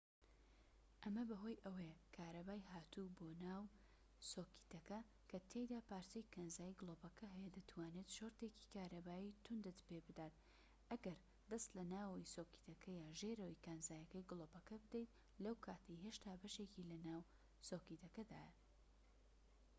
[1.03, 3.63] ئەمە بەهۆی ئەوەیە کارەبای هاتوو بۆ ناو
[4.31, 10.35] سۆکێتەکە کە تیایدا پارچەی کانزایی گلۆپەکە هەیە دەتوانێت شۆرتێکی کارەبایی توندت پێ بدات
[10.91, 11.19] ئەگەر
[11.51, 15.11] دەست لە ناوەوەی سۆکێتەکە یان ژێرەوە کانزاییەکەی گلۆپەکە بدەیت
[15.43, 17.21] لەو کاتەی هێشتا بەشێکی لە ناو
[17.69, 18.51] سۆکێتەکەدایە